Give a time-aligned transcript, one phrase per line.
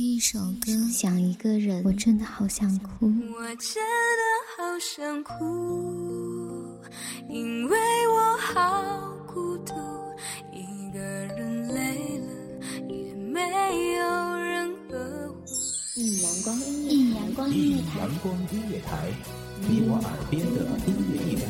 [0.00, 3.04] 听一首歌，想一个人，我真的好想哭。
[3.04, 4.22] 我真的
[4.56, 6.80] 好想哭，
[7.28, 7.76] 因为
[8.08, 9.74] 我好孤独，
[10.54, 12.28] 一个人累了
[12.88, 15.44] 也没有人呵护。
[15.96, 19.12] 一阳光音乐，一阳光音乐台，阳光音乐台，
[19.68, 21.49] 你我耳边的音乐驿站，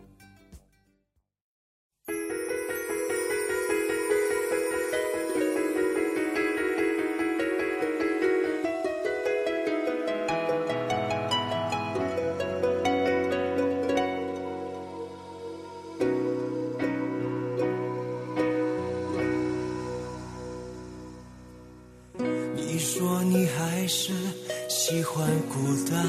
[24.91, 25.55] 喜欢孤
[25.89, 26.01] 单，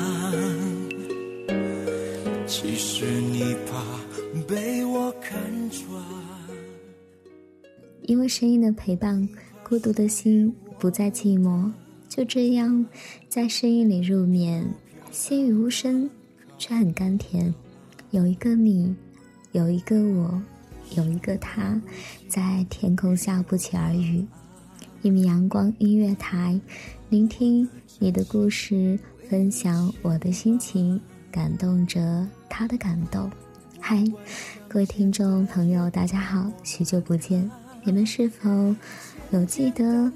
[2.48, 3.80] 其实你怕
[4.48, 5.88] 被我看穿。
[8.08, 9.28] 因为声音的陪伴，
[9.62, 11.70] 孤独的心不再寂寞。
[12.08, 12.84] 就这样，
[13.28, 14.68] 在声音里入眠，
[15.12, 16.10] 心语无声，
[16.58, 17.54] 却很甘甜。
[18.10, 18.92] 有一个你，
[19.52, 20.42] 有一个我，
[20.96, 21.80] 有一个他，
[22.26, 24.26] 在天空下不期而遇。
[25.02, 26.60] 一米阳光音乐台，
[27.08, 28.96] 聆听你的故事，
[29.28, 33.28] 分享我的心情，感动着他的感动。
[33.80, 34.04] 嗨，
[34.68, 37.50] 各位听众朋友，大家好，许久不见，
[37.82, 38.48] 你们是否
[39.32, 40.10] 有记得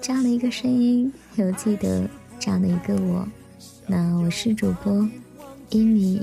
[0.00, 2.08] 这样的一个声音，有记得
[2.38, 3.26] 这样的一个我？
[3.88, 5.08] 那我是主播
[5.70, 6.22] 一米，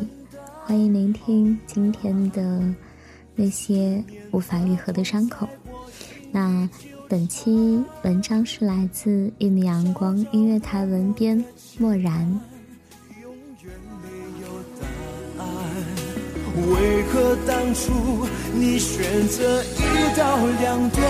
[0.64, 2.74] 欢迎聆听今天的
[3.36, 4.02] 那些
[4.32, 5.46] 无法愈合的伤口。
[6.32, 6.70] 那。
[7.10, 11.42] 本期文章是来自一米阳光音乐台文编
[11.78, 12.28] 漠然。
[16.70, 21.02] 为何当初你选择一刀两断？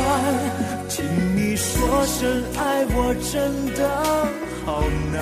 [0.87, 1.03] 听
[1.35, 3.89] 你说声爱我真的
[4.65, 5.17] 好难。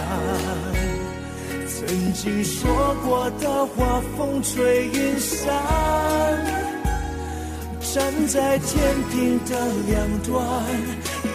[1.70, 6.55] 曾经说过的话，风吹云散。
[7.96, 10.44] 站在天平的两端，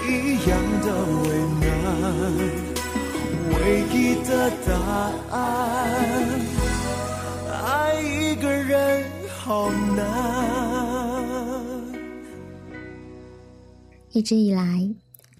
[0.06, 1.26] 一样的为
[1.59, 1.66] 难。
[3.48, 4.75] 唯一的答
[5.34, 5.41] 案，
[7.65, 9.03] 爱一个人
[9.38, 10.04] 好难。
[14.10, 14.87] 一直以来，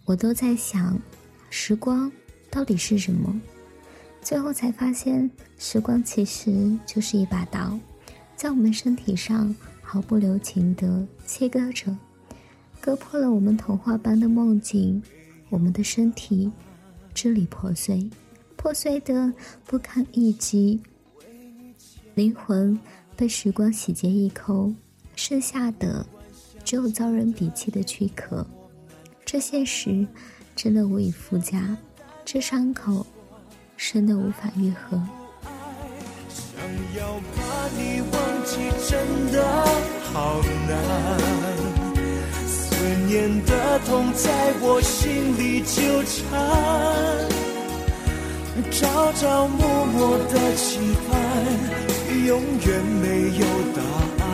[0.07, 0.99] 我都在想，
[1.51, 2.11] 时光
[2.51, 3.39] 到底是什么？
[4.23, 7.79] 最后才发现，时光其实就是一把刀，
[8.35, 9.55] 在我们身体上。
[9.93, 11.99] 毫不留情地切割着，
[12.81, 15.03] 割破了我们童话般的梦境，
[15.49, 16.49] 我们的身体
[17.13, 18.09] 支离破碎，
[18.55, 19.33] 破碎的
[19.65, 20.81] 不堪一击，
[22.15, 22.79] 灵魂
[23.17, 24.77] 被时光洗劫一空，
[25.17, 26.07] 剩下的
[26.63, 28.47] 只有遭人鄙弃的躯壳。
[29.25, 30.07] 这现实
[30.55, 31.77] 真的无以复加，
[32.25, 33.05] 这伤口
[33.77, 35.03] 深的无法愈合。
[36.99, 37.39] 要把
[37.77, 38.15] 你忘
[38.45, 38.57] 记
[38.89, 38.91] 真
[39.33, 39.37] 的
[40.13, 40.71] 好难，
[42.47, 42.55] 思
[43.07, 46.19] 念的痛在我心里纠缠，
[48.71, 51.13] 朝朝暮暮的期盼，
[52.27, 52.69] 永远
[53.01, 53.07] 没
[53.39, 53.43] 有
[53.75, 53.79] 答
[54.25, 54.27] 案。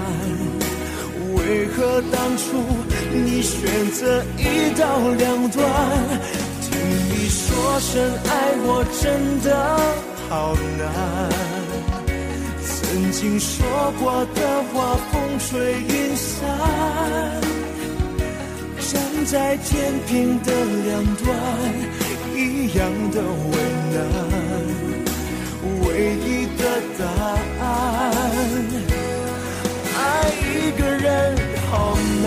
[1.37, 2.45] 为何当初
[3.13, 4.41] 你选择一
[4.79, 4.83] 刀
[5.17, 5.63] 两断？
[6.63, 6.71] 听
[7.09, 7.93] 你说声
[8.29, 8.31] 爱
[8.65, 9.49] 我真的
[10.29, 11.56] 好难。
[12.97, 13.63] 曾经说
[14.01, 14.41] 过的
[14.73, 16.49] 话，风吹云散。
[18.81, 20.51] 站在天平的
[20.87, 21.29] 两端，
[22.35, 23.53] 一样的为
[23.93, 23.97] 难。
[25.83, 26.63] 唯一的
[26.99, 27.05] 答
[27.63, 27.67] 案，
[29.95, 29.99] 爱
[30.41, 31.37] 一个人
[31.71, 31.71] 好
[32.23, 32.25] 难。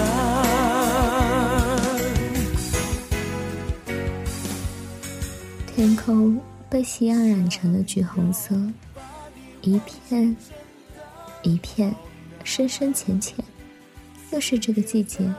[5.76, 6.40] 天空
[6.70, 8.56] 被夕阳染成了橘红色。
[9.62, 10.36] 一片，
[11.44, 11.94] 一片，
[12.44, 13.44] 深深浅浅。
[14.32, 15.34] 又是这个季节，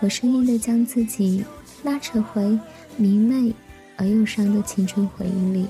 [0.00, 1.44] 我生硬的将自己
[1.82, 2.58] 拉扯回
[2.96, 3.54] 明媚
[3.96, 5.66] 而忧伤的青春回忆里。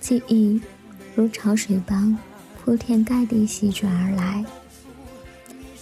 [0.00, 0.60] 记忆
[1.14, 2.16] 如潮水般
[2.58, 4.44] 铺天盖地席卷而来，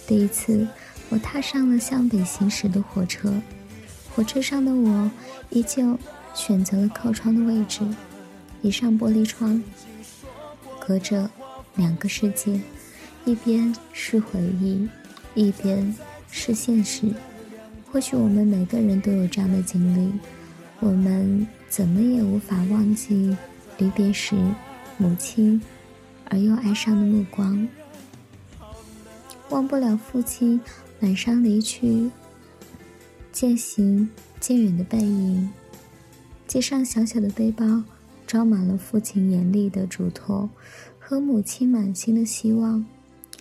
[0.05, 0.67] 第一次，
[1.09, 3.33] 我踏上了向北行驶的火车，
[4.13, 5.09] 火车上的我
[5.51, 5.97] 依旧
[6.33, 7.81] 选择了靠窗的位置，
[8.61, 9.61] 一扇玻璃窗，
[10.87, 11.29] 隔着
[11.75, 12.59] 两个世界，
[13.25, 14.87] 一边是回忆，
[15.33, 15.93] 一边
[16.29, 17.11] 是现实。
[17.91, 20.13] 或许我们每个人都有这样的经历，
[20.79, 23.35] 我们怎么也无法忘记
[23.77, 24.35] 离别时
[24.97, 25.61] 母亲
[26.25, 27.67] 而又哀伤的目光，
[29.49, 30.59] 忘不了父亲
[30.99, 32.11] 满山离去
[33.31, 34.09] 渐行
[34.39, 35.49] 渐远的背影。
[36.47, 37.83] 肩上小小的背包
[38.25, 40.49] 装满了父亲严厉的嘱托
[40.99, 42.85] 和母亲满心的希望，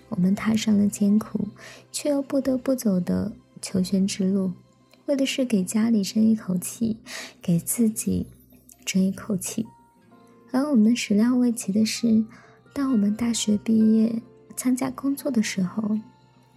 [0.09, 1.49] 我们踏上了艰苦
[1.91, 3.33] 却又不得不走的。
[3.63, 4.53] 求学之路，
[5.07, 6.99] 为的是给家里争一口气，
[7.41, 8.27] 给自己
[8.85, 9.65] 争一口气。
[10.53, 12.23] 而我们始料未及的是，
[12.75, 14.21] 当我们大学毕业
[14.55, 15.99] 参加工作的时候，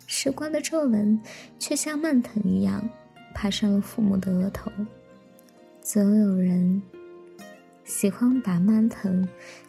[0.05, 1.17] 时光的皱纹
[1.57, 2.85] 却像蔓藤一样
[3.33, 4.69] 爬上了父母的额头。
[5.81, 6.81] 总有人
[7.87, 9.25] 喜欢把蔓藤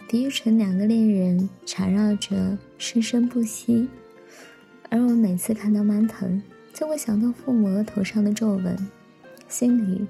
[0.08, 3.88] 比喻成两个恋人缠绕着生生不息，
[4.90, 6.42] 而我每次看到蔓藤。
[6.74, 8.76] 就会想到父母额头上的皱纹，
[9.48, 10.06] 心里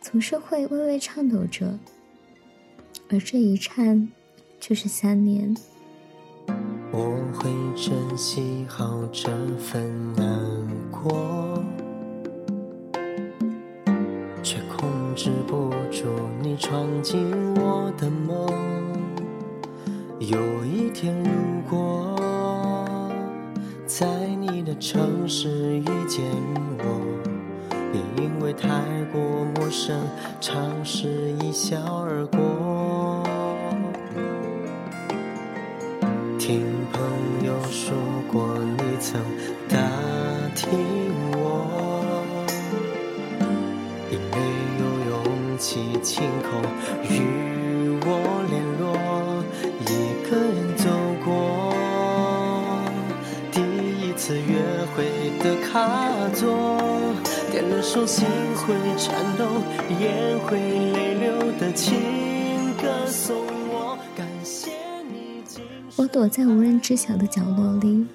[0.00, 1.78] 总是会微微颤抖着，
[3.08, 4.08] 而这一颤
[4.58, 5.56] 就是三年。
[6.90, 7.48] 我会
[7.80, 10.26] 珍惜好这份难
[10.90, 11.47] 过，
[15.18, 16.04] 止不住
[16.40, 18.46] 你闯进我的梦。
[20.20, 21.30] 有一天，如
[21.68, 22.14] 果。
[23.84, 24.06] 在
[24.38, 26.24] 你的城市遇见
[26.78, 27.00] 我，
[27.92, 28.68] 也因为太
[29.12, 29.20] 过
[29.56, 30.00] 陌生，
[30.40, 31.08] 尝试
[31.40, 33.24] 一笑而过。
[36.38, 36.62] 听
[36.92, 37.02] 朋
[37.44, 37.92] 友说
[38.30, 39.20] 过，你曾
[46.08, 46.48] 勇气亲口
[47.10, 48.08] 与我
[48.48, 49.44] 联络，
[49.82, 49.84] 一
[50.28, 50.88] 个人走
[51.22, 51.28] 过
[53.52, 54.12] 第一。
[54.16, 54.56] 次约
[54.96, 55.04] 会
[55.38, 56.78] 的卡座，
[57.52, 58.26] 点了首心
[58.56, 59.44] 会颤抖、
[60.00, 63.36] 眼会泪流的情歌，送
[63.68, 63.96] 我。
[64.16, 64.70] 感谢
[65.12, 65.44] 你。
[65.96, 68.06] 我躲在无人知晓的角落里，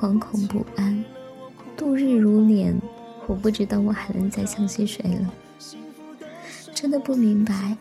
[0.00, 1.04] 惶恐不安，
[1.76, 2.74] 度日如年。
[3.26, 5.30] 我不知道我还能再相信谁了，
[6.80, 7.76] 真的不明白，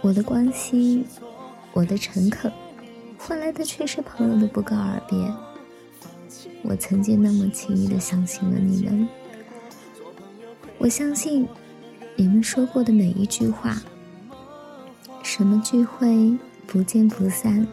[0.00, 1.04] 我的关心，
[1.72, 2.48] 我的诚恳，
[3.18, 5.18] 换来的却是朋友的不告而别。
[6.62, 9.08] 我曾经那么轻易的相信了你们，
[10.78, 11.48] 我相信
[12.14, 13.82] 你们说过的每一句话。
[15.24, 16.38] 什么聚会
[16.68, 17.66] 不见不散，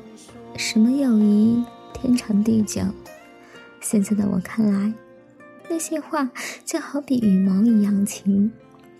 [0.56, 1.63] 什么友谊
[1.94, 2.81] 天长地久。
[3.80, 4.92] 现在的我看来，
[5.69, 6.31] 那些话
[6.65, 8.51] 就好比羽毛一样轻，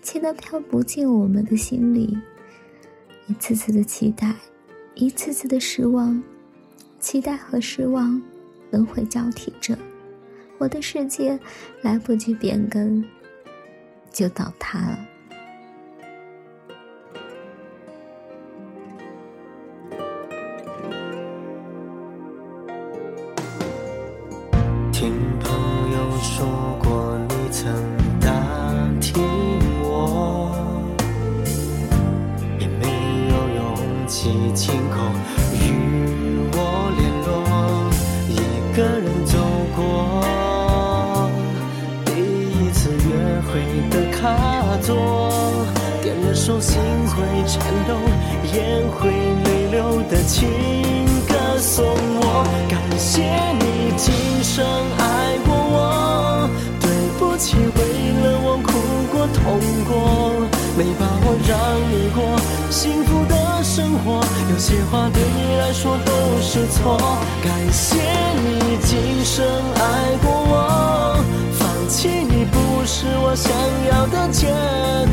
[0.02, 2.18] 轻的飘不进我们的心里。
[3.26, 4.34] 一次次的期待，
[4.94, 6.22] 一次次的失望，
[6.98, 8.20] 期待和失望。
[8.70, 9.74] 轮回交替着，
[10.58, 11.40] 我的世界
[11.80, 13.02] 来不及变更，
[14.12, 14.98] 就倒塌了。
[24.92, 27.97] 听朋友说过，你曾
[34.20, 34.98] 起晴空
[35.54, 35.62] 与
[36.50, 36.58] 我
[36.98, 37.30] 联络。
[38.28, 38.34] 一
[38.76, 39.38] 个人走
[39.76, 39.78] 过
[42.04, 42.98] 第一次约
[43.46, 44.18] 会的卡
[44.82, 45.30] 座，
[46.02, 46.80] 点了首心
[47.14, 47.94] 会颤抖、
[48.52, 49.08] 眼会
[49.44, 50.50] 泪流的情
[51.28, 52.44] 歌送我。
[52.68, 53.22] 感谢
[53.60, 54.66] 你今生
[54.98, 57.78] 爱过我，对不起为
[58.24, 58.66] 了我哭
[59.12, 59.94] 过痛过，
[60.76, 61.56] 没把握让
[61.92, 62.18] 你过
[62.68, 63.47] 幸福的。
[63.78, 64.20] 生活
[64.50, 66.98] 有些话对你来说都是错，
[67.44, 67.94] 感谢
[68.42, 73.52] 你今生爱过我，放弃你不是我想
[73.88, 74.48] 要的结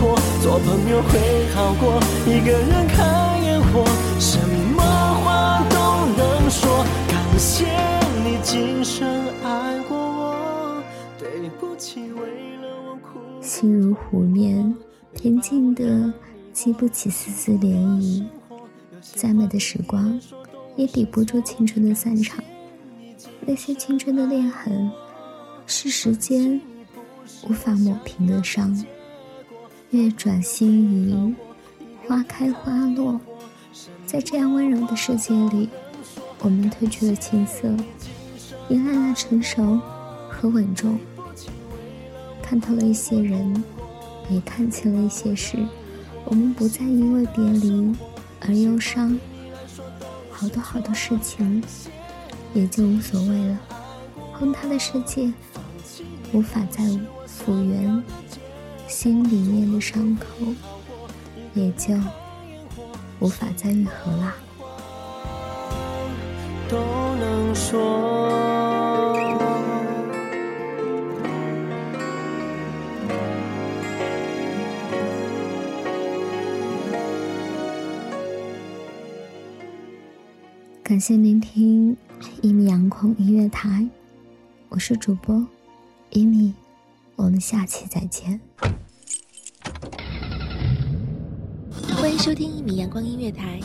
[0.02, 3.86] 果，做朋友会好过一个人看烟火，
[4.20, 4.40] 什
[4.76, 4.82] 么
[5.24, 5.78] 话都
[6.18, 7.68] 能说，感谢
[8.24, 9.08] 你今生
[9.44, 10.82] 爱过我，
[11.20, 13.20] 对不起为了我哭。
[13.44, 14.76] 心如湖面，
[15.14, 16.12] 平静的
[16.52, 17.68] 激不起丝丝涟
[18.02, 18.24] 漪。
[19.14, 20.20] 再美的时光，
[20.76, 22.44] 也抵不住青春的散场。
[23.42, 24.92] 那些青春的裂痕，
[25.68, 26.60] 是时间
[27.48, 28.76] 无法抹平的伤。
[29.92, 31.36] 月转星移，
[32.06, 33.20] 花开花落，
[34.06, 35.70] 在这样温柔的世界里，
[36.40, 37.70] 我们褪去了青涩，
[38.70, 39.80] 迎来了成熟，
[40.30, 40.98] 和稳重。
[42.42, 43.64] 看透了一些人，
[44.30, 45.58] 也看清了一些事。
[46.26, 47.96] 我们不再因为别离
[48.48, 49.18] 而忧伤，
[50.32, 51.64] 好多好多事情
[52.54, 53.60] 也就无所谓了。
[54.40, 55.32] 崩塌的世界
[56.32, 56.84] 无法再
[57.26, 58.04] 复原，
[58.88, 60.26] 心里面的伤口
[61.54, 61.96] 也就
[63.20, 64.36] 无法再愈合啦。
[66.70, 66.78] 都
[67.16, 68.55] 能说。
[80.88, 81.98] 感谢聆听
[82.44, 83.90] 一米阳光音乐台，
[84.70, 85.44] 我是主播
[86.12, 86.54] 一米，
[87.16, 88.40] 我们下期再见。
[91.96, 93.60] 欢迎收听一米阳光音乐台，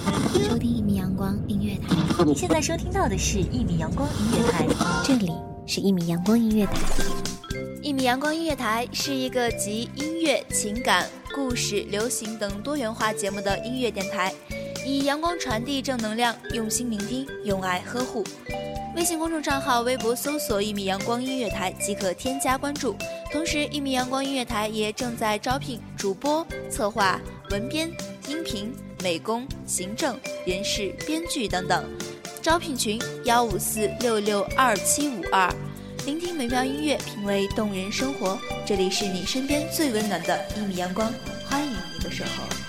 [0.48, 2.24] 收听一米阳光音乐台。
[2.24, 4.66] 你现在收听到的是一米阳光音乐台，
[5.04, 5.30] 这里
[5.66, 6.72] 是一米阳光音乐台。
[7.82, 14.32] 一米阳光音乐台是一个集音乐、情感、故事、流行等多元化节目的音乐电台。
[14.86, 18.24] 以阳光传递正能量，用心聆听，用爱呵护。
[18.96, 22.96] 微信公众账号、微博搜索“一米阳光音乐台”即可添加关注。
[23.30, 27.20] 同时，一米阳光音乐台也正在招聘主播、策划、
[27.50, 27.90] 文编、
[28.28, 31.84] 音频、美工、行政、人事、编剧等等。
[32.42, 35.54] 招聘群：幺五四六六二七五二。
[36.06, 38.38] 聆听美妙音乐，品味动人生活。
[38.66, 41.12] 这里是你身边最温暖的一米阳光，
[41.48, 42.59] 欢迎你的守候。